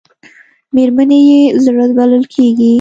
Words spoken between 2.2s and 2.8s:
کېږي.